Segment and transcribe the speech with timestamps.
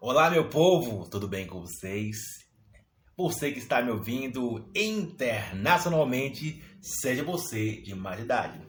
[0.00, 2.18] Olá, meu povo, tudo bem com vocês?
[3.16, 8.60] Você que está me ouvindo internacionalmente, seja você de mais idade.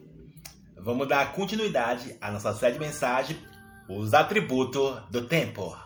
[0.76, 3.36] Vamos dar continuidade à nossa série de mensagem,
[3.88, 5.78] os atributos do tempo.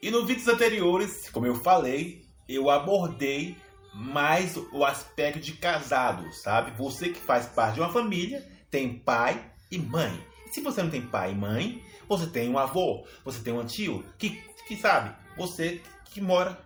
[0.00, 3.56] E nos vídeos anteriores, como eu falei, eu abordei
[3.92, 6.70] mais o aspecto de casado, sabe?
[6.78, 10.24] Você que faz parte de uma família, tem pai e mãe.
[10.50, 14.04] Se você não tem pai e mãe, você tem um avô, você tem um tio
[14.18, 16.58] que, que sabe, você que mora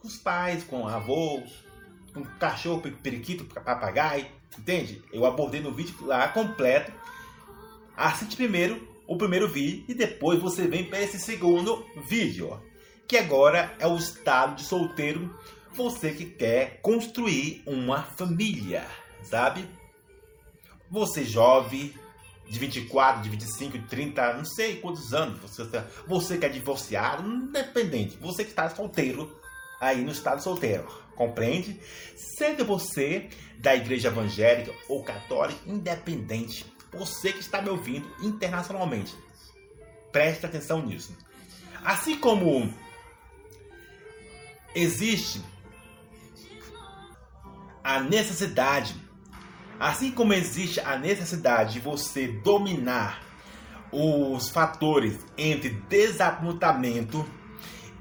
[0.00, 1.42] com os pais, com avô,
[2.12, 4.26] com cachorro, periquito, papagaio,
[4.58, 5.02] entende?
[5.12, 6.92] Eu abordei no vídeo lá completo.
[7.96, 12.60] Assiste primeiro o primeiro vídeo e depois você vem para esse segundo vídeo,
[13.08, 15.34] que agora é o estado de solteiro.
[15.74, 18.86] Você que quer construir uma família,
[19.22, 19.68] sabe?
[20.90, 21.92] Você jovem,
[22.50, 25.86] de 24, de 25, de 30, não sei quantos anos você está.
[26.08, 28.18] Você que é divorciado, independente.
[28.20, 29.40] Você que está solteiro,
[29.80, 30.84] aí no estado solteiro.
[31.14, 31.80] Compreende?
[32.36, 36.66] Seja você da igreja evangélica ou católica, independente.
[36.92, 39.14] Você que está me ouvindo internacionalmente.
[40.10, 41.16] Preste atenção nisso.
[41.84, 42.74] Assim como
[44.74, 45.40] existe
[47.84, 48.96] a necessidade
[49.80, 53.22] Assim como existe a necessidade de você dominar
[53.90, 57.26] os fatores entre desapontamento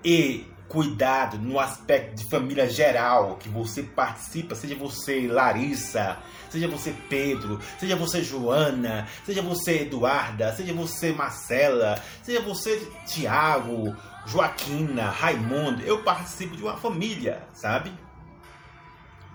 [0.04, 6.18] e cuidado no aspecto de família geral que você participa, seja você Larissa,
[6.50, 13.96] seja você Pedro, seja você Joana, seja você Eduarda, seja você Marcela, seja você Tiago,
[14.26, 17.90] Joaquina, Raimundo, eu participo de uma família, sabe?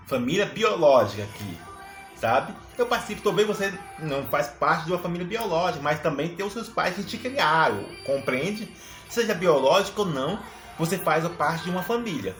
[0.05, 1.74] Família biológica aqui
[2.19, 2.53] sabe?
[2.77, 6.53] Eu participo também, você não faz parte de uma família biológica, mas também tem os
[6.53, 8.69] seus pais que te criaram, compreende?
[9.09, 10.39] Seja biológico ou não,
[10.77, 12.35] você faz parte de uma família.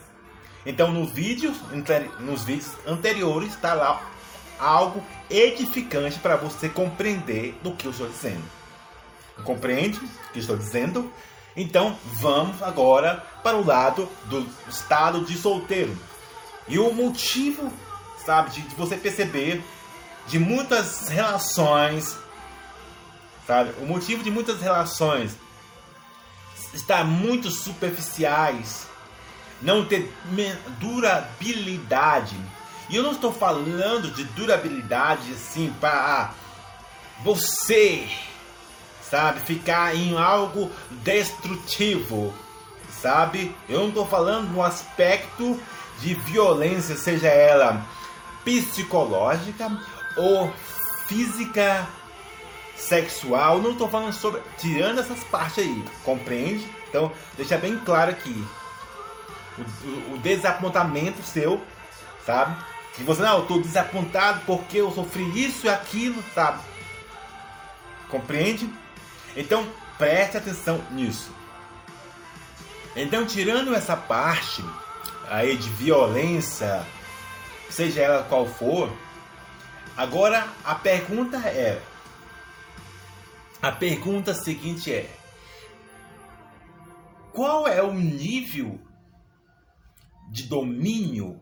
[0.64, 1.54] Então, no vídeo,
[2.18, 4.02] nos vídeos anteriores, está lá
[4.58, 8.42] algo edificante para você compreender do que eu estou dizendo.
[9.44, 11.12] Compreende o que estou dizendo?
[11.54, 15.96] Então, vamos agora para o lado do estado de solteiro.
[16.68, 17.72] E o motivo
[18.26, 18.50] sabe?
[18.50, 19.62] De, de você perceber
[20.26, 22.16] de muitas relações,
[23.46, 23.72] sabe?
[23.80, 25.36] O motivo de muitas relações
[26.74, 28.86] estar muito superficiais,
[29.62, 30.12] não ter
[30.78, 32.36] durabilidade.
[32.90, 36.34] E eu não estou falando de durabilidade assim para
[37.24, 38.06] você,
[39.08, 40.70] sabe, ficar em algo
[41.02, 42.34] destrutivo,
[43.00, 43.54] sabe?
[43.68, 45.58] Eu não estou falando no aspecto
[46.00, 47.86] de violência, seja ela
[48.46, 49.76] psicológica
[50.16, 50.52] ou
[51.08, 51.84] física
[52.76, 53.60] sexual.
[53.60, 54.40] Não estou falando sobre.
[54.56, 56.64] Tirando essas partes aí, compreende?
[56.88, 58.46] Então, deixa bem claro aqui.
[59.58, 61.60] O, o desapontamento seu,
[62.24, 62.56] sabe?
[62.94, 66.60] Que você, não, eu estou desapontado porque eu sofri isso e aquilo, sabe?
[68.08, 68.70] Compreende?
[69.36, 69.66] Então,
[69.98, 71.30] preste atenção nisso.
[72.94, 74.64] Então, tirando essa parte
[75.28, 76.86] aí de violência
[77.70, 78.90] seja ela qual for.
[79.96, 81.82] Agora a pergunta é:
[83.62, 85.10] a pergunta seguinte é:
[87.32, 88.80] qual é o nível
[90.30, 91.40] de domínio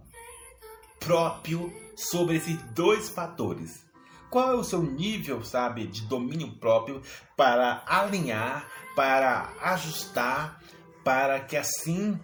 [1.01, 3.85] próprio sobre esses dois fatores?
[4.31, 7.01] Qual é o seu nível, sabe, de domínio próprio
[7.37, 10.61] para alinhar, para ajustar,
[11.05, 12.19] para que assim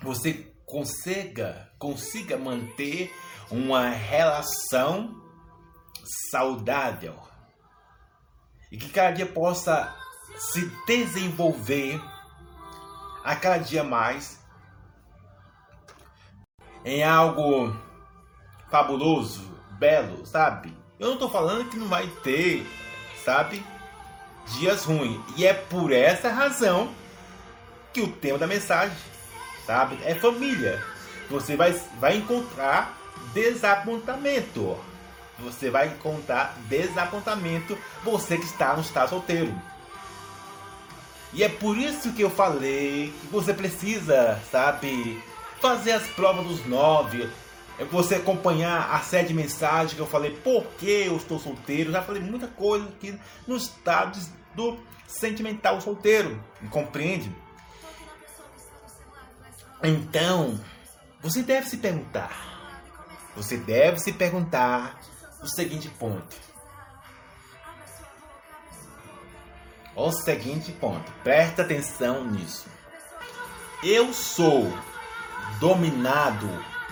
[0.00, 3.12] você consiga, consiga manter
[3.50, 5.20] uma relação
[6.30, 7.18] saudável
[8.70, 9.94] e que cada dia possa
[10.36, 12.00] se desenvolver
[13.24, 14.40] a cada dia mais
[16.84, 17.76] em algo
[18.70, 19.42] fabuloso,
[19.72, 20.74] belo, sabe?
[20.98, 22.66] Eu não estou falando que não vai ter,
[23.24, 23.64] sabe,
[24.58, 25.20] dias ruins.
[25.36, 26.94] E é por essa razão
[27.92, 28.96] que o tema da mensagem
[29.70, 30.00] sabe?
[30.04, 30.82] É família.
[31.30, 32.98] Você vai, vai encontrar
[33.32, 34.76] desapontamento.
[35.38, 39.54] Você vai encontrar desapontamento, você que está no estado solteiro.
[41.32, 45.22] E é por isso que eu falei que você precisa, sabe,
[45.60, 47.30] fazer as provas dos nove.
[47.78, 51.92] É você acompanhar a série de mensagens que eu falei, por que eu estou solteiro.
[51.92, 54.18] Já falei muita coisa aqui no estado
[54.52, 54.76] do
[55.06, 56.42] sentimental solteiro.
[56.70, 57.32] Compreende?
[59.82, 60.58] Então,
[61.20, 62.48] você deve se perguntar.
[63.36, 64.98] Você deve se perguntar
[65.42, 66.50] o seguinte ponto.
[69.94, 71.10] o seguinte ponto.
[71.22, 72.66] Presta atenção nisso.
[73.82, 74.70] Eu sou
[75.58, 76.46] dominado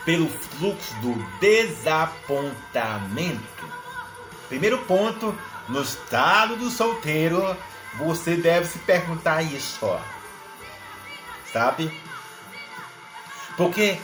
[0.05, 3.69] pelo fluxo do desapontamento.
[4.49, 5.38] Primeiro ponto,
[5.69, 7.56] no estado do solteiro,
[7.96, 10.00] você deve se perguntar isso, ó.
[11.52, 11.93] Sabe?
[13.58, 14.00] Porque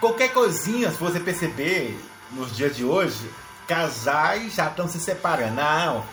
[0.00, 1.96] qualquer coisinha, se você perceber
[2.32, 3.30] nos dias de hoje,
[3.68, 5.54] casais já estão se separando.
[5.54, 6.04] Não.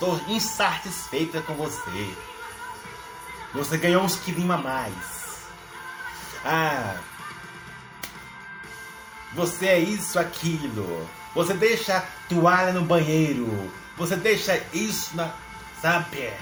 [0.00, 2.14] Tô insatisfeita com você.
[3.52, 4.94] Você ganhou uns quilinhos a mais.
[6.46, 6.96] Ah.
[9.34, 11.06] Você é isso, aquilo.
[11.34, 13.70] Você deixa toalha no banheiro.
[13.98, 15.30] Você deixa isso na.
[15.82, 16.32] Sabe?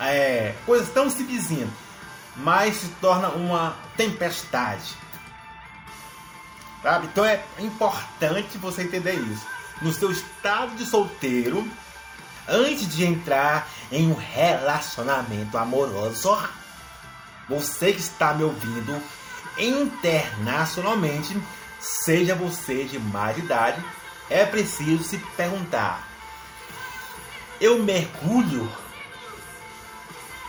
[0.00, 0.54] É.
[0.64, 1.68] Coisas tão simplesinhas.
[2.36, 4.94] Mas se torna uma tempestade.
[6.82, 7.06] Sabe?
[7.06, 9.46] Então é importante você entender isso.
[9.82, 11.68] No seu estado de solteiro,
[12.48, 16.38] antes de entrar em um relacionamento amoroso,
[17.48, 19.02] você que está me ouvindo
[19.58, 21.40] internacionalmente,
[21.80, 23.82] seja você de mais idade,
[24.28, 26.06] é preciso se perguntar:
[27.60, 28.70] eu mergulho?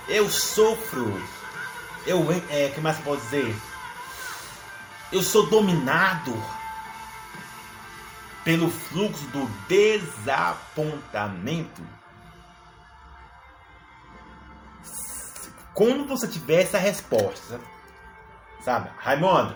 [0.07, 1.21] Eu sofro?
[2.07, 3.53] Eu, é, que mais pode dizer?
[5.11, 6.41] Eu sou dominado
[8.45, 11.85] pelo fluxo do desapontamento.
[15.73, 17.59] Quando você tiver essa resposta,
[18.63, 19.53] sabe, Raimundo,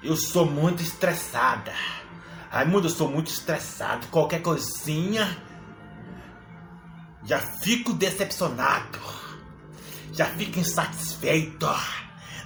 [0.00, 1.74] eu sou muito estressada.
[2.50, 4.06] Raimundo, eu sou muito estressado.
[4.08, 5.36] Qualquer coisinha.
[7.24, 9.21] Já fico decepcionado.
[10.12, 11.66] Já fico insatisfeito.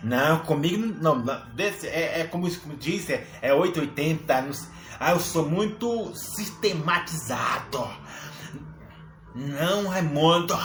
[0.02, 1.22] Não, comigo não.
[1.54, 2.78] Desse, é, é como, como
[3.10, 4.42] é, é 880.
[4.42, 4.52] Não,
[4.98, 7.90] ah, eu sou muito sistematizado.
[9.34, 10.58] Não, Raimundo.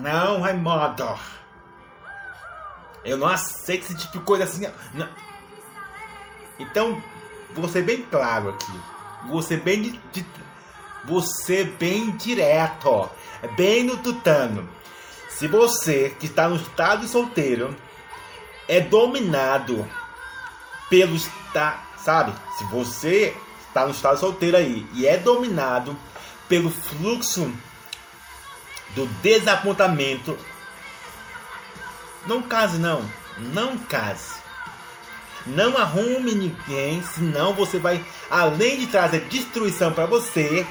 [0.00, 1.18] Não, Raimundo.
[3.04, 4.66] Eu não aceito esse tipo de coisa assim.
[4.94, 5.08] Não.
[6.58, 7.02] Então,
[7.54, 8.80] vou ser bem claro aqui.
[9.26, 10.26] Vou ser bem, de, de,
[11.22, 13.08] ser bem direto, ó.
[13.56, 14.68] bem no tutano.
[15.28, 17.76] Se você que está no estado solteiro
[18.66, 19.88] é dominado
[20.90, 22.32] pelo está, sabe?
[22.56, 23.36] Se você
[23.68, 25.96] está no estado solteiro aí e é dominado
[26.48, 27.52] pelo fluxo
[28.94, 30.36] do desapontamento
[32.28, 33.02] não case não.
[33.38, 34.34] Não case.
[35.46, 40.66] Não arrume ninguém, senão você vai, além de trazer destruição para você,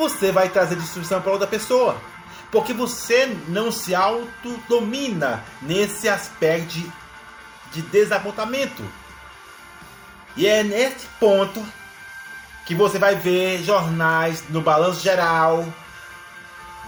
[0.00, 1.96] você vai trazer destruição para outra pessoa.
[2.50, 6.92] Porque você não se autodomina nesse aspecto de,
[7.72, 8.82] de desapontamento.
[10.36, 11.64] E é nesse ponto
[12.64, 15.64] que você vai ver jornais no balanço geral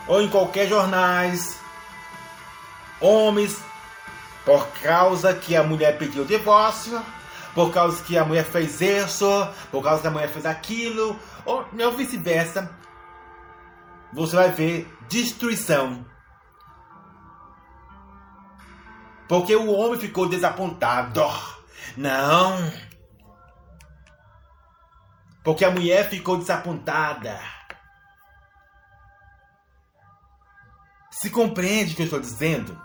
[0.09, 1.57] ou em qualquer jornais
[3.01, 3.59] homens,
[4.45, 7.01] por causa que a mulher pediu divórcio,
[7.55, 11.65] por causa que a mulher fez isso, por causa que a mulher fez aquilo, ou,
[11.85, 12.71] ou vice-versa,
[14.13, 16.05] você vai ver destruição.
[19.29, 21.23] Porque o homem ficou desapontado.
[21.97, 22.71] Não.
[25.43, 27.41] Porque a mulher ficou desapontada.
[31.11, 32.81] Se compreende o que eu estou dizendo?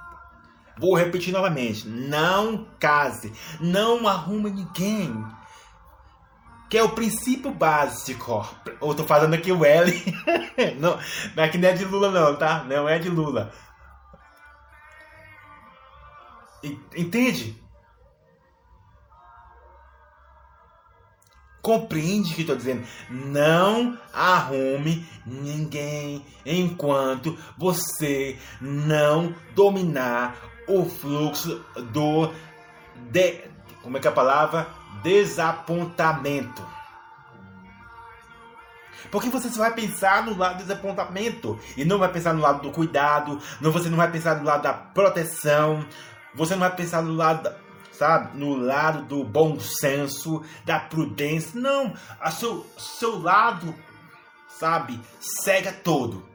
[0.79, 5.25] Vou repetir novamente: não case, não arrume ninguém.
[6.69, 8.45] Que é o princípio básico.
[8.81, 9.91] Eu tô falando aqui o L.
[10.79, 11.00] não,
[11.41, 12.63] aqui não é de Lula, não, tá?
[12.65, 13.53] Não é de Lula.
[16.95, 17.62] Entende?
[21.62, 22.88] Compreende o que estou dizendo?
[23.09, 30.36] Não arrume ninguém enquanto você não dominar
[30.67, 32.31] o fluxo do
[33.12, 33.41] de,
[33.83, 34.76] como é que é a palavra?
[35.07, 36.67] Desapontamento.
[39.09, 42.61] Porque você só vai pensar no lado do desapontamento e não vai pensar no lado
[42.61, 45.85] do cuidado, não você não vai pensar no lado da proteção,
[46.35, 47.49] você não vai pensar no lado
[47.93, 53.73] sabe, no lado do bom senso, da prudência, não, a seu seu lado,
[54.49, 56.27] sabe, cega todo.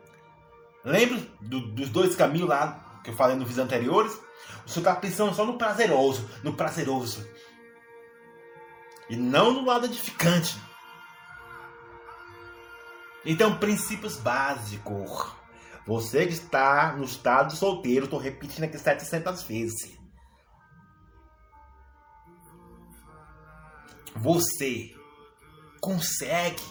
[0.83, 4.19] Lembra do, dos dois caminhos lá que eu falei nos vídeos anteriores,
[4.67, 7.27] senhor está pensando só no prazeroso, no prazeroso.
[9.09, 10.57] E não no lado edificante.
[13.25, 15.33] Então, princípios básicos.
[15.87, 19.99] Você que está no estado solteiro, estou repetindo aqui 700 vezes.
[24.17, 24.95] Você
[25.81, 26.63] consegue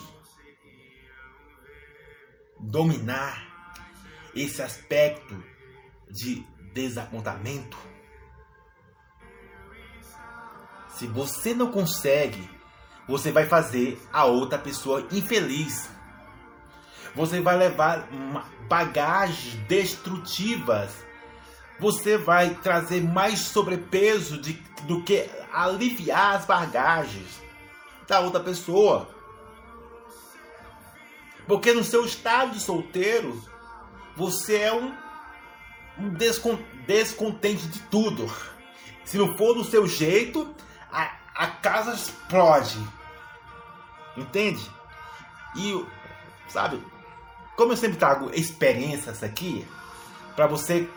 [2.59, 3.51] dominar
[4.35, 5.43] esse aspecto
[6.09, 7.77] de desapontamento,
[11.01, 12.47] se você não consegue,
[13.07, 15.89] você vai fazer a outra pessoa infeliz.
[17.15, 18.07] Você vai levar
[18.69, 20.91] bagagens destrutivas.
[21.79, 24.53] Você vai trazer mais sobrepeso de,
[24.83, 27.41] do que aliviar as bagagens
[28.07, 29.09] da outra pessoa.
[31.47, 33.43] Porque no seu estado de solteiro,
[34.15, 34.93] você é um,
[35.97, 36.13] um
[36.85, 38.31] descontente de tudo.
[39.03, 40.55] Se não for do seu jeito,
[41.41, 42.79] a, casa explode.
[44.15, 44.69] Entende?
[45.55, 45.85] E,
[46.47, 46.81] sabe,
[47.57, 49.67] como eu sempre trago experiências aqui,
[50.35, 50.87] para você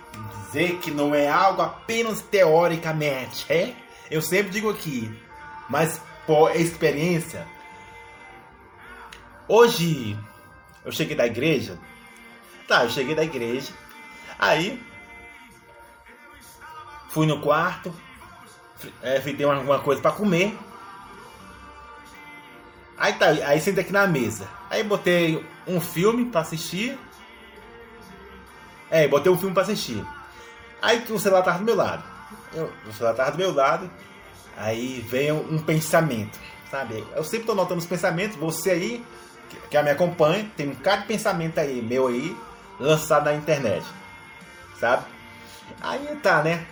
[0.47, 3.75] dizer que não é algo apenas teoricamente, é?
[4.11, 5.11] Eu sempre digo aqui,
[5.69, 7.47] mas por experiência.
[9.49, 10.19] Hoje
[10.85, 11.79] eu cheguei da igreja.
[12.69, 13.73] Tá, eu cheguei da igreja.
[14.39, 14.83] Aí
[17.11, 17.95] fui no quarto,
[19.03, 20.57] é, fritei uma, coisa para comer.
[22.97, 24.49] Aí tá, aí sentei aqui na mesa.
[24.71, 26.99] Aí botei um filme para assistir.
[28.91, 30.05] É, botei um filme para assistir.
[30.81, 32.05] Aí o celular tava do meu lado.
[32.53, 33.91] Eu, o celular tava do meu lado.
[34.57, 36.39] Aí vem um, um pensamento,
[36.71, 37.05] sabe?
[37.17, 38.37] Eu sempre tô notando os pensamentos.
[38.37, 39.05] Você aí,
[39.49, 42.37] que, que me acompanha, tem um cara de pensamento aí, meu aí,
[42.79, 43.85] lançado na internet.
[44.79, 45.05] Sabe?
[45.81, 46.67] Aí tá, né?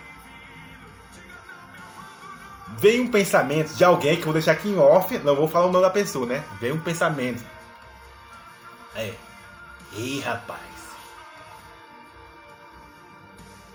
[2.77, 5.67] Veio um pensamento de alguém que eu vou deixar aqui em off, não vou falar
[5.67, 6.43] o nome da pessoa, né?
[6.59, 7.43] Veio um pensamento.
[8.95, 9.13] É.
[9.93, 10.59] Ih, rapaz.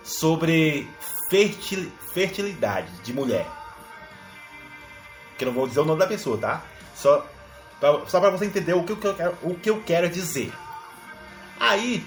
[0.02, 0.88] Sobre
[1.30, 3.46] fertil, fertilidade de mulher.
[5.36, 6.62] Que eu não vou dizer o nome da pessoa, tá?
[6.94, 7.26] Só
[7.78, 10.52] pra, só pra você entender o que, eu quero, o que eu quero dizer.
[11.60, 12.04] Aí,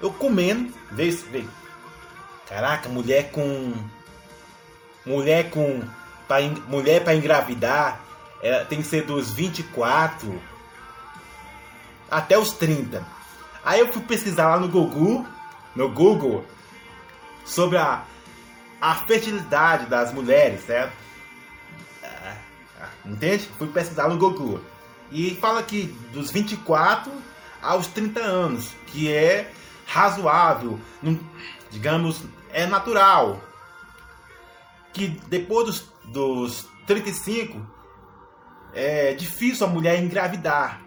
[0.00, 1.50] eu comendo, veio, veio.
[2.48, 3.72] Caraca, mulher com.
[5.06, 5.82] Mulher com
[6.26, 8.04] pra, mulher para engravidar
[8.68, 10.40] tem que ser dos 24
[12.10, 13.04] até os 30.
[13.64, 15.26] Aí eu fui pesquisar lá no Google,
[15.74, 16.44] no Google,
[17.44, 18.02] sobre a,
[18.80, 20.92] a fertilidade das mulheres, certo?
[22.02, 22.36] É,
[23.06, 23.48] entende?
[23.58, 24.60] Fui pesquisar no Google.
[25.10, 27.10] E fala aqui dos 24
[27.62, 29.50] aos 30 anos, que é
[29.86, 30.78] razoável,
[31.70, 33.40] digamos, é natural.
[34.92, 37.64] Que depois dos dos 35,
[38.72, 40.82] é difícil a mulher engravidar.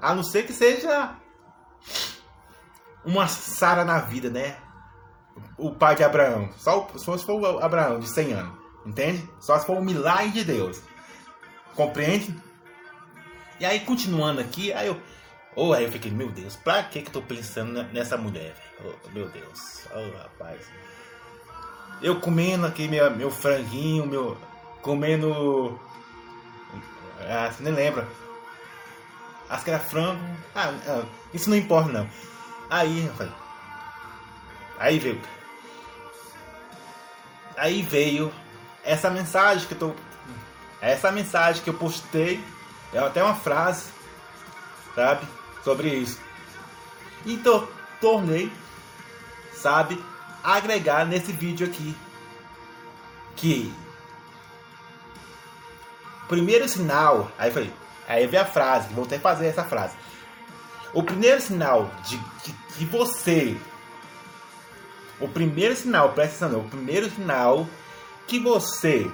[0.00, 1.14] A não ser que seja
[3.04, 4.56] uma Sara na vida, né?
[5.56, 6.50] O pai de Abraão.
[6.56, 8.58] Só, só se for o Abraão de 100 anos.
[8.84, 9.28] Entende?
[9.40, 10.80] Só se for um milagre de Deus.
[11.74, 12.34] Compreende?
[13.60, 15.00] E aí, continuando aqui, aí eu.
[15.54, 18.54] Oh, aí eu fiquei, meu Deus, pra que que eu tô pensando nessa mulher?
[18.84, 19.84] Oh, meu Deus.
[19.92, 20.60] Oh, rapaz.
[22.00, 24.38] Eu comendo aqui meu, meu franguinho, meu,
[24.82, 25.78] comendo.
[27.20, 28.08] Ah, você nem lembra.
[29.48, 30.20] Acho que era frango.
[30.54, 32.08] Ah, ah, isso não importa não.
[32.70, 33.30] Aí, rapaz.
[34.78, 35.20] Aí veio.
[37.56, 38.32] Aí veio
[38.84, 39.92] essa mensagem que eu tô.
[40.80, 42.42] Essa mensagem que eu postei.
[42.92, 43.90] É até uma frase.
[44.94, 45.26] Sabe?
[45.64, 46.18] Sobre isso.
[47.26, 47.68] Então,
[48.00, 48.50] tornei.
[49.52, 50.02] Sabe?
[50.42, 51.96] Agregar nesse vídeo aqui.
[53.36, 53.72] Que
[56.28, 57.72] primeiro sinal, aí falei,
[58.06, 59.96] aí veio a frase, vou até fazer essa frase.
[60.92, 62.18] O primeiro sinal de
[62.76, 63.56] que, você,
[65.20, 67.66] o primeiro sinal, presta atenção, o primeiro sinal
[68.26, 69.10] que você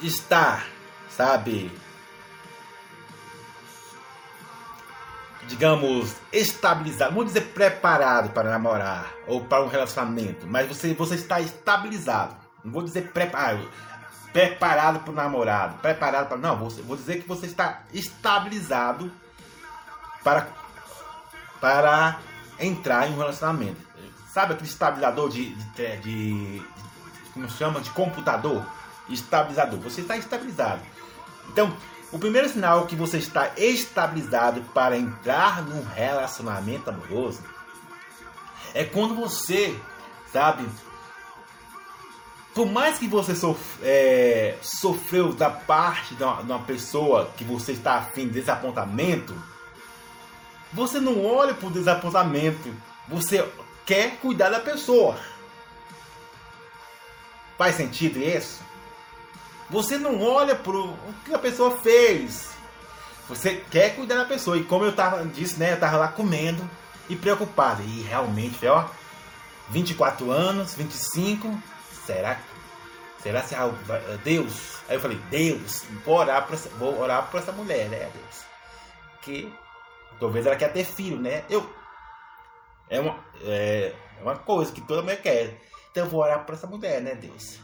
[0.00, 0.64] está,
[1.10, 1.72] sabe,
[5.48, 11.40] digamos, estabilizado, vamos dizer preparado para namorar ou para um relacionamento, mas você, você está
[11.40, 12.36] estabilizado.
[12.64, 13.68] Não vou dizer preparado
[14.32, 16.38] preparado para o namorado, preparado para.
[16.38, 19.10] Não, vou, vou dizer que você está estabilizado
[20.22, 20.48] para,
[21.60, 22.18] para
[22.58, 23.88] entrar em um relacionamento.
[24.32, 26.64] Sabe aquele estabilizador de, de, de, de
[27.32, 27.80] como chama?
[27.80, 28.64] De computador?
[29.08, 29.80] Estabilizador.
[29.80, 30.82] Você está estabilizado.
[31.48, 31.74] Então,
[32.12, 37.42] o primeiro sinal que você está estabilizado para entrar num relacionamento amoroso
[38.74, 39.78] é quando você,
[40.32, 40.66] sabe,
[42.58, 47.44] por mais que você sof é, sofreu da parte de uma, de uma, pessoa que
[47.44, 49.32] você está afim de desapontamento,
[50.72, 52.74] você não olha para o desapontamento,
[53.06, 53.48] você
[53.86, 55.16] quer cuidar da pessoa.
[57.56, 58.60] Faz sentido isso?
[59.70, 62.50] Você não olha pro o que a pessoa fez.
[63.28, 64.58] Você quer cuidar da pessoa.
[64.58, 65.74] E como eu tava disse, né?
[65.74, 66.68] Eu tava lá comendo
[67.08, 67.84] e preocupado.
[67.84, 68.84] E realmente, ó,
[69.70, 71.56] 24 anos, 25,
[72.08, 72.40] será
[73.18, 73.54] será se
[74.24, 74.78] Deus?
[74.88, 78.44] Aí eu falei, Deus, vou orar para vou orar para essa mulher, né, Deus?
[79.22, 79.52] Que
[80.18, 81.44] talvez ela quer ter filho, né?
[81.50, 81.68] Eu
[82.88, 85.60] é uma é uma coisa que toda mulher quer.
[85.90, 87.58] Então eu vou orar para essa mulher, né, Deus?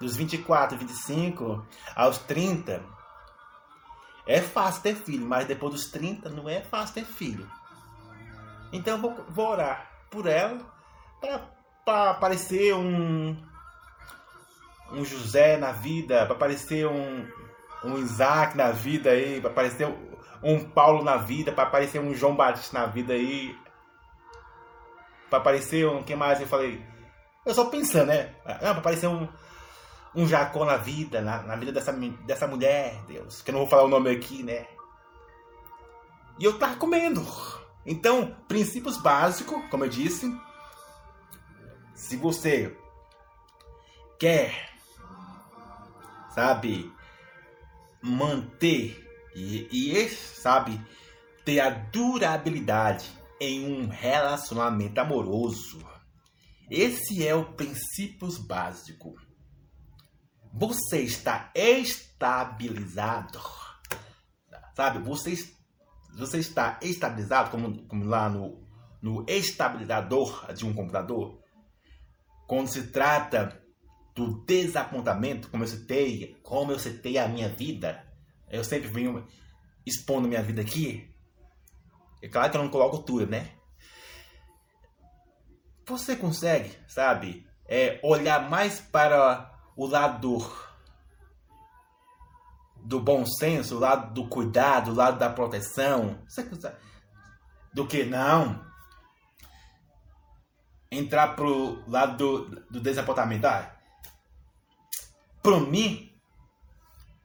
[0.00, 2.82] Dos 24, 25 aos 30,
[4.26, 7.50] é fácil ter filho, mas depois dos 30 não é fácil ter filho.
[8.72, 10.60] Então eu vou, vou orar por ela
[11.84, 13.36] para aparecer um
[14.92, 17.26] um José na vida, para aparecer um
[17.84, 19.92] um Isaac na vida aí, para aparecer
[20.42, 23.58] um Paulo na vida, para aparecer um João Batista na vida aí,
[25.28, 26.80] para aparecer um que mais eu falei,
[27.44, 28.36] eu só pensando, né?
[28.46, 29.28] Não, para aparecer um
[30.14, 33.68] um Jacó na vida, na, na, vida dessa, dessa mulher, Deus, que eu não vou
[33.68, 34.66] falar o nome aqui, né?
[36.38, 37.24] E eu tava comendo.
[37.84, 40.30] Então, princípios básicos, como eu disse,
[41.94, 42.76] se você
[44.18, 44.71] quer,
[46.34, 46.92] sabe,
[48.02, 50.80] manter e, e sabe,
[51.44, 53.10] ter a durabilidade
[53.40, 55.84] em um relacionamento amoroso,
[56.70, 59.14] esse é o princípios básico
[60.52, 63.40] você está estabilizado.
[64.76, 64.98] Sabe?
[64.98, 65.34] Você,
[66.14, 68.62] você está estabilizado, como, como lá no,
[69.00, 71.40] no estabilizador de um computador.
[72.46, 73.61] Quando se trata
[74.14, 78.04] do desapontamento, como eu citei, como eu citei a minha vida,
[78.50, 79.26] eu sempre venho
[79.86, 81.10] expondo minha vida aqui.
[82.20, 83.52] É claro que eu não coloco tudo, né?
[85.86, 90.38] Você consegue, sabe, é, olhar mais para o lado
[92.84, 96.22] do bom senso, o lado do cuidado, o lado da proteção,
[97.72, 98.64] do que não
[100.90, 103.46] entrar pro lado do, do desapontamento.
[103.46, 103.74] Ah,
[105.42, 106.12] por mim,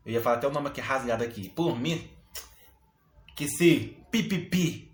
[0.06, 1.50] eu ia falar até o nome aqui rasgado aqui.
[1.50, 2.10] Por mim,
[3.36, 4.92] que se pipipi.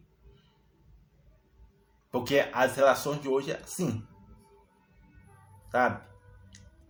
[2.11, 4.05] Porque as relações de hoje é assim.
[5.71, 6.03] Sabe?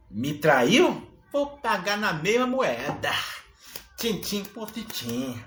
[0.10, 1.08] Me traiu?
[1.32, 3.12] Vou pagar na mesma moeda.
[3.98, 5.42] Tintim por tintim.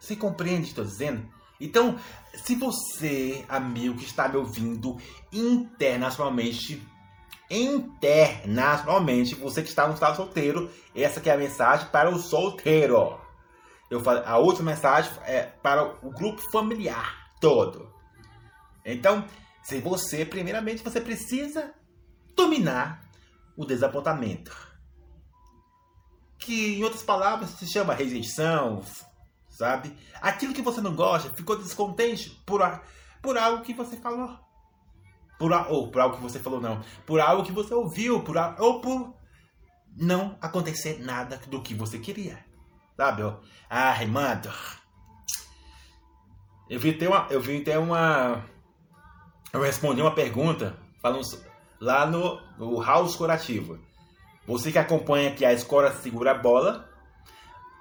[0.00, 1.37] Você compreende o que estou dizendo?
[1.60, 1.98] Então,
[2.34, 4.96] se você, amigo que está me ouvindo
[5.32, 6.86] internacionalmente,
[7.50, 13.18] internacionalmente, você que está no estado solteiro, essa é a mensagem para o solteiro.
[13.90, 17.92] Eu falo, a outra mensagem é para o grupo familiar todo.
[18.84, 19.24] Então,
[19.62, 21.74] se você, primeiramente, você precisa
[22.36, 23.02] dominar
[23.56, 24.56] o desapontamento.
[26.38, 28.82] Que, em outras palavras, se chama rejeição,
[29.58, 29.96] sabe?
[30.22, 32.60] Aquilo que você não gosta, ficou descontente por,
[33.20, 34.38] por algo que você falou.
[35.38, 36.80] Por, ou por algo que você falou, não.
[37.04, 39.14] Por algo que você ouviu, por, ou por
[39.96, 42.44] não acontecer nada do que você queria.
[42.96, 43.22] Sabe?
[43.68, 44.52] Ah, mano.
[46.70, 47.26] Eu vi ter uma.
[47.30, 48.44] Eu vi ter uma
[49.52, 51.22] eu respondi uma pergunta falando
[51.80, 53.78] lá no, no House Curativo.
[54.46, 56.87] Você que acompanha aqui a Escola Segura a Bola,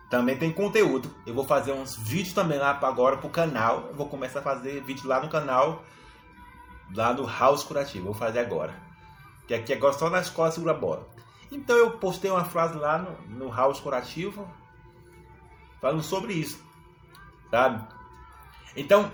[0.09, 1.13] também tem conteúdo.
[1.25, 3.87] Eu vou fazer uns vídeos também lá agora pro canal.
[3.89, 5.83] Eu vou começar a fazer vídeo lá no canal,
[6.93, 8.05] lá no House Curativo.
[8.05, 8.73] Vou fazer agora.
[9.47, 11.07] Que aqui agora só na Escola Segura Bola.
[11.51, 14.47] Então eu postei uma frase lá no, no House Curativo
[15.81, 16.61] falando sobre isso.
[17.49, 17.85] Sabe?
[18.75, 19.11] Então,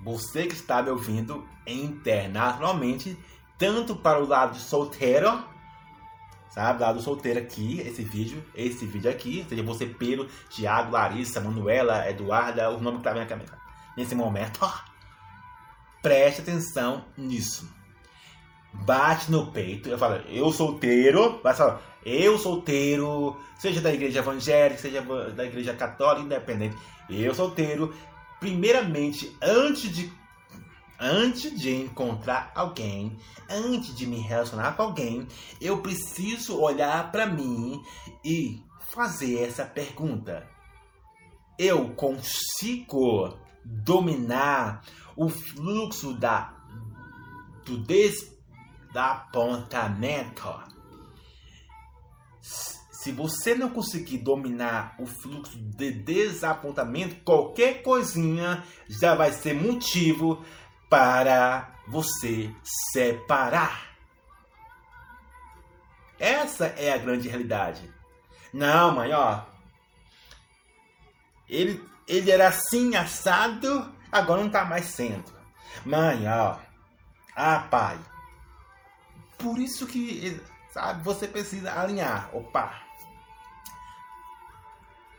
[0.00, 3.18] você que está me ouvindo internacionalmente,
[3.58, 5.42] tanto para o lado de solteiro,
[6.56, 6.80] sabe?
[6.80, 12.70] Lado solteiro aqui, esse vídeo, esse vídeo aqui, seja você Pedro, Tiago, Larissa, Manuela, Eduarda,
[12.70, 13.44] o nome que tá vendo aqui
[13.94, 14.66] nesse momento.
[16.00, 17.68] Preste atenção nisso.
[18.72, 24.80] Bate no peito, eu falo, eu solteiro, vai falar, eu solteiro, seja da igreja evangélica,
[24.80, 26.76] seja da igreja católica, independente,
[27.08, 27.94] eu solteiro,
[28.38, 30.12] primeiramente, antes de
[30.98, 33.16] antes de encontrar alguém,
[33.48, 35.26] antes de me relacionar com alguém,
[35.60, 37.82] eu preciso olhar para mim
[38.24, 40.48] e fazer essa pergunta.
[41.58, 44.82] Eu consigo dominar
[45.16, 46.56] o fluxo da
[47.66, 50.76] do desapontamento?
[52.40, 60.44] Se você não conseguir dominar o fluxo de desapontamento, qualquer coisinha já vai ser motivo
[60.88, 62.54] para você
[62.92, 63.96] separar.
[66.18, 67.92] Essa é a grande realidade.
[68.52, 69.42] Não, mãe, ó.
[71.48, 75.32] Ele, ele era assim assado, agora não tá mais sendo.
[75.84, 76.56] Mãe, ó.
[77.34, 77.98] Ah, pai.
[79.38, 80.40] Por isso que,
[80.72, 82.30] sabe, você precisa alinhar.
[82.34, 82.82] Opa.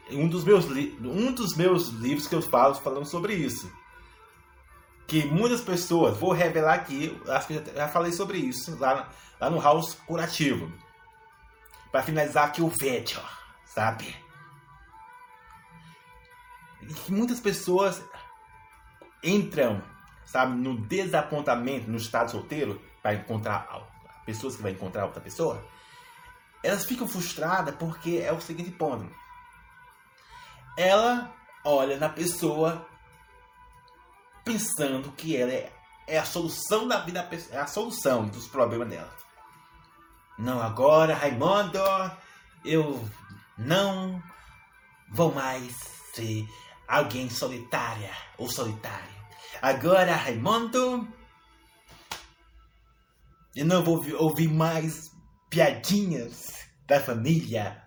[0.10, 3.72] Um dos meus, um dos meus livros que eu falo falando sobre isso.
[5.08, 9.62] Que muitas pessoas, vou revelar aqui, acho que já falei sobre isso lá, lá no
[9.62, 10.72] House Curativo.
[11.92, 13.22] Para finalizar aqui o vídeo,
[13.66, 14.14] sabe?
[16.82, 18.04] E muitas pessoas
[19.24, 19.82] entram,
[20.26, 23.66] sabe, no desapontamento, no estado solteiro, para encontrar
[24.26, 25.66] pessoas que vai encontrar outra pessoa.
[26.62, 29.10] Elas ficam frustradas porque é o seguinte ponto.
[30.78, 32.86] Ela olha na pessoa
[34.48, 35.72] pensando que ela é,
[36.08, 39.14] é a solução da vida, é a solução dos problemas dela.
[40.40, 41.80] Não, agora, Raimundo,
[42.64, 43.04] eu
[43.58, 44.22] não
[45.12, 45.76] vou mais
[46.14, 46.48] ser
[46.88, 49.18] alguém solitária ou solitário.
[49.62, 51.08] Agora, Raimundo,
[53.56, 55.12] eu não vou ouvir mais
[55.50, 56.54] piadinhas
[56.86, 57.84] da família.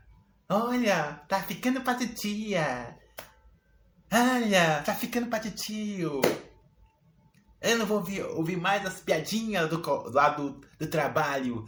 [0.48, 2.98] Olha, tá ficando pra tia.
[4.12, 6.20] Olha, tá ficando pra tio.
[7.60, 11.66] Eu não vou ouvir, ouvir mais as piadinhas do, lá do, do trabalho.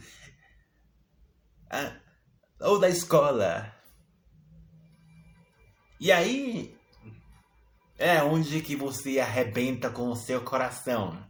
[1.69, 1.95] Ah,
[2.59, 3.73] ou da escola.
[5.99, 6.75] E aí
[7.97, 11.25] é onde que você arrebenta com o seu coração.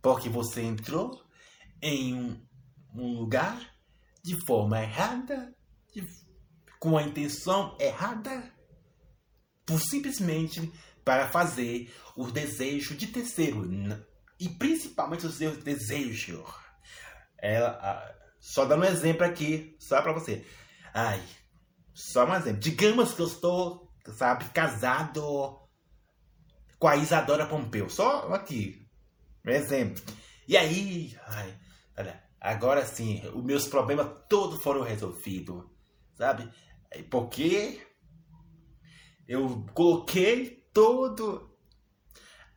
[0.00, 1.22] Porque você entrou
[1.82, 2.46] em um,
[2.94, 3.60] um lugar
[4.22, 5.54] de forma errada,
[5.94, 6.04] de,
[6.80, 8.52] com a intenção errada,
[9.66, 10.72] por simplesmente
[11.08, 13.66] para fazer o desejo de terceiro
[14.38, 16.44] e principalmente os seus desejos.
[17.38, 20.44] Ela, só dando um exemplo aqui, só para você.
[20.92, 21.22] Ai,
[21.94, 22.60] só um exemplo.
[22.60, 25.66] Digamos que eu estou, sabe, casado
[26.78, 27.88] com a Isadora Pompeu.
[27.88, 28.86] Só aqui,
[29.46, 30.04] um exemplo.
[30.46, 31.58] E aí, ai,
[31.96, 35.64] olha, agora sim, os meus problemas todos foram resolvidos,
[36.18, 36.52] sabe?
[37.10, 37.80] Porque
[39.26, 41.50] eu coloquei todo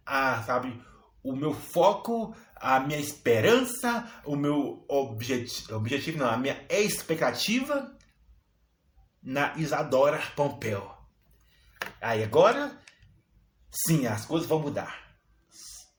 [0.05, 0.81] a, sabe,
[1.23, 7.91] o meu foco a minha esperança, o meu objetivo, objetivo não, a minha expectativa
[9.21, 10.89] na Isadora Pompeu.
[11.99, 12.79] Aí agora,
[13.71, 15.17] sim, as coisas vão mudar.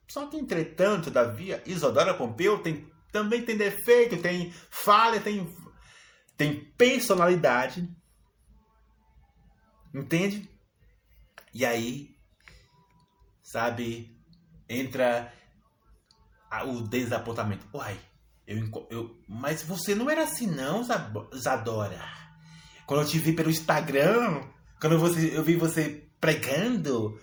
[0.09, 5.53] Só que, entretanto, Davi, Isadora Pompeu tem, também tem defeito, tem falha, tem,
[6.37, 7.88] tem personalidade.
[9.92, 10.48] Entende?
[11.55, 12.17] E aí,
[13.43, 14.17] sabe,
[14.69, 15.33] entra
[16.67, 17.67] o desapontamento.
[17.75, 17.99] Uai,
[18.47, 20.83] eu, eu, mas você não era assim não,
[21.35, 22.03] Zadora.
[22.87, 24.43] Quando eu te vi pelo Instagram,
[24.81, 27.21] quando você, eu vi você pregando,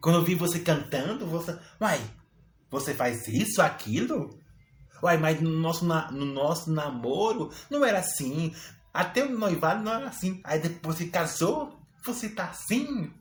[0.00, 1.58] quando eu vi você cantando, você...
[1.80, 2.00] Uai,
[2.70, 4.38] você faz isso, aquilo?
[5.02, 8.54] Uai, mas no nosso, no nosso namoro não era assim.
[8.92, 10.40] Até o noivado não era assim.
[10.44, 13.12] Aí depois você casou, você tá assim,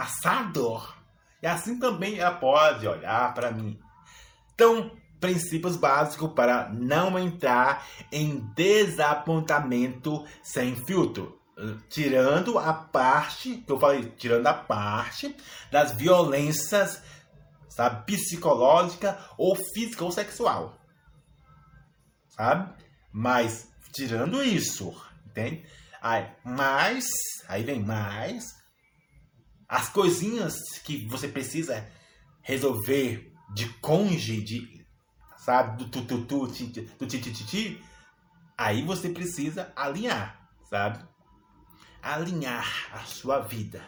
[0.00, 0.82] assado.
[1.42, 3.78] E assim também ela pode olhar para mim.
[4.54, 11.38] Então, princípios básicos para não entrar em desapontamento sem filtro.
[11.90, 15.36] Tirando a parte, que eu falei, tirando a parte
[15.70, 17.02] das violências,
[17.68, 20.78] sabe, psicológica ou física ou sexual.
[22.28, 22.72] Sabe?
[23.12, 24.94] Mas, tirando isso,
[25.26, 25.66] entende?
[26.00, 27.10] Aí, mais,
[27.46, 28.59] aí vem mais,
[29.70, 31.88] as coisinhas que você precisa
[32.42, 34.84] resolver de conge, de,
[35.38, 36.48] sabe, do tututu,
[36.98, 37.80] do tititi,
[38.58, 41.08] aí você precisa alinhar, sabe?
[42.02, 43.80] Alinhar a sua vida.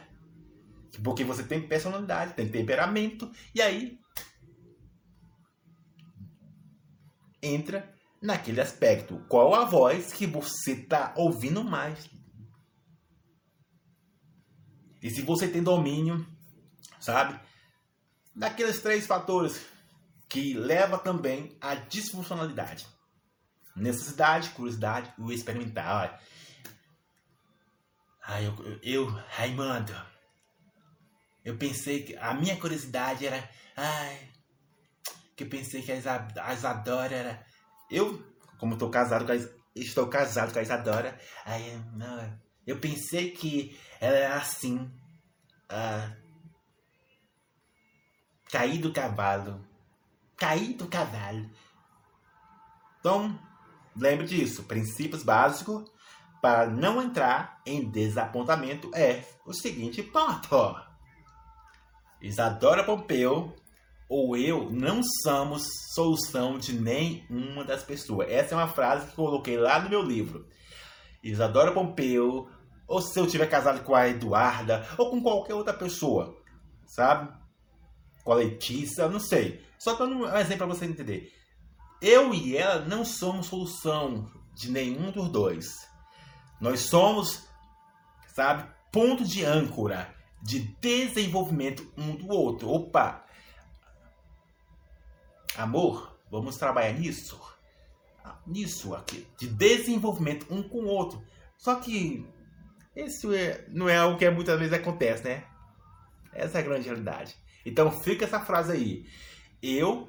[1.02, 3.98] Porque você tem personalidade, tem temperamento, e aí
[7.42, 9.18] entra naquele aspecto.
[9.28, 12.08] Qual a voz que você está ouvindo mais?
[15.02, 16.26] E se você tem domínio,
[17.00, 17.38] sabe?
[18.34, 19.64] daqueles três fatores
[20.28, 22.86] que leva também à disfuncionalidade.
[23.76, 26.20] Necessidade, curiosidade e o experimentar.
[28.22, 29.94] Ah, eu, eu, Raimundo,
[31.44, 34.30] eu pensei que a minha curiosidade era, ai,
[35.36, 37.46] que eu pensei que a Isadora era,
[37.90, 38.22] eu,
[38.58, 39.36] como estou casado com a,
[39.74, 44.90] estou casado com a Isadora, aí, não, eu pensei que ela era assim,
[45.68, 46.12] ah,
[48.50, 49.64] cair do cavalo.
[50.36, 51.48] Cair do cavalo.
[53.00, 53.38] Então,
[53.96, 54.64] lembre disso.
[54.64, 55.90] Princípios básicos
[56.40, 60.76] para não entrar em desapontamento é o seguinte ponto.
[62.20, 63.56] Isadora Pompeu
[64.08, 68.28] ou eu não somos solução de nenhuma das pessoas.
[68.28, 70.46] Essa é uma frase que coloquei lá no meu livro.
[71.22, 72.48] Isadora Pompeu,
[72.86, 76.36] ou se eu tiver casado com a Eduarda, ou com qualquer outra pessoa,
[76.86, 77.32] sabe?
[78.24, 79.64] Com a Letícia, não sei.
[79.78, 81.32] Só dando um exemplo para você entender.
[82.00, 85.88] Eu e ela não somos solução de nenhum dos dois.
[86.60, 87.46] Nós somos,
[88.34, 92.68] sabe, ponto de âncora de desenvolvimento um do outro.
[92.68, 93.22] Opa,
[95.56, 97.38] Amor, vamos trabalhar nisso.
[98.46, 101.22] Nisso aqui, de desenvolvimento um com o outro.
[101.56, 102.26] Só que
[102.94, 105.44] isso é, não é o que muitas vezes acontece, né?
[106.32, 107.36] Essa é a grande realidade.
[107.64, 109.06] Então fica essa frase aí.
[109.62, 110.08] Eu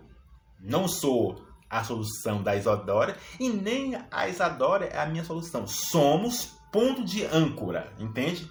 [0.60, 5.67] não sou a solução da Isadora e nem a Isadora é a minha solução.
[5.67, 8.49] Somos ponto de âncora, entende?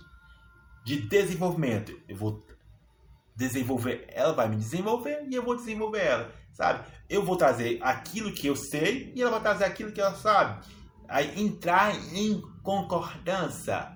[0.84, 2.00] De desenvolvimento.
[2.08, 2.40] Eu vou
[3.34, 6.84] desenvolver, ela vai me desenvolver e eu vou desenvolver ela sabe?
[7.08, 10.64] Eu vou trazer aquilo que eu sei e ela vai trazer aquilo que ela sabe.
[11.08, 13.90] Aí entrar em concordância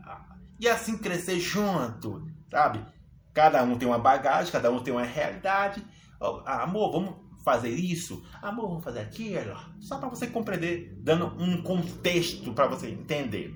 [0.59, 2.85] e assim crescer junto, sabe?
[3.33, 5.85] Cada um tem uma bagagem, cada um tem uma realidade.
[6.21, 7.15] Oh, amor, vamos
[7.45, 8.25] fazer isso?
[8.43, 9.57] Amor, vamos fazer aquilo?
[9.81, 13.55] Só para você compreender, dando um contexto para você entender.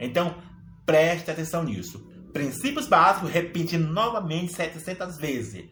[0.00, 0.36] Então,
[0.86, 2.08] preste atenção nisso.
[2.32, 5.68] Princípios básicos, repite novamente 700 vezes.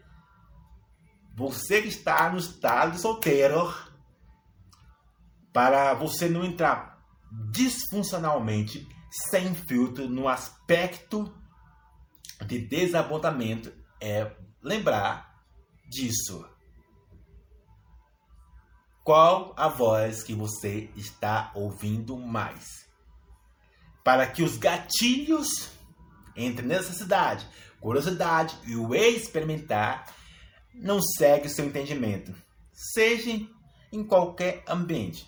[1.36, 3.74] Você que está no estado de solteiro,
[5.52, 6.98] para você não entrar
[7.50, 8.88] disfuncionalmente,
[9.30, 11.30] sem filtro, no aspecto
[12.46, 13.70] de desapontamento,
[14.00, 15.44] é lembrar
[15.90, 16.48] disso.
[19.04, 22.88] Qual a voz que você está ouvindo mais?
[24.02, 25.70] Para que os gatilhos
[26.34, 27.46] entre necessidade,
[27.78, 30.16] curiosidade e o experimentar
[30.76, 32.34] não segue o seu entendimento,
[32.72, 33.30] seja
[33.92, 35.26] em qualquer ambiente.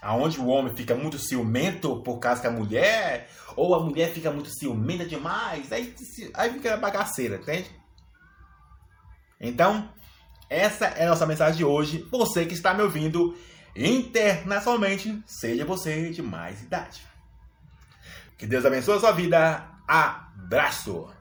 [0.00, 4.30] Aonde o homem fica muito ciumento por causa que a mulher, ou a mulher fica
[4.30, 5.94] muito ciumenta demais, aí,
[6.34, 7.70] aí fica bagaceira, entende?
[9.40, 9.92] Então,
[10.48, 12.06] essa é a nossa mensagem de hoje.
[12.10, 13.36] Você que está me ouvindo
[13.74, 17.02] internacionalmente, seja você de mais idade.
[18.36, 19.68] Que Deus abençoe a sua vida.
[19.86, 21.17] Abraço!